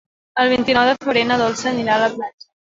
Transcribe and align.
El 0.43 0.49
vint-i-nou 0.53 0.89
de 0.91 0.95
febrer 1.05 1.23
na 1.33 1.39
Dolça 1.43 1.71
anirà 1.75 1.97
a 2.01 2.05
la 2.07 2.11
platja. 2.19 2.53